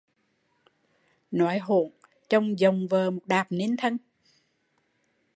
[1.31, 1.89] Nói hỗn,
[2.29, 3.97] chồng dộng vợ một đạp nên thân